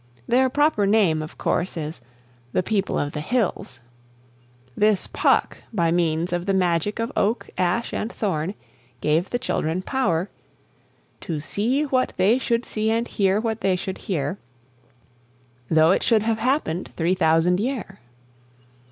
[0.27, 2.01] Their proper name, of course, is
[2.53, 3.79] 'The People of the Hills'.
[4.75, 8.55] This Puck, by means of the magic of Oak, Ash, and Thorn,
[8.99, 10.27] gave the children power
[11.19, 14.39] To see what they should see and hear what they should hear,
[15.69, 17.99] Though it should have happened three thousand year.